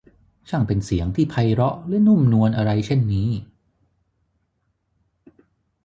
[0.49, 3.29] ช่างเป็นเสียงที่ไพเราะและนุ่มนวลอะไรเช่นนี้!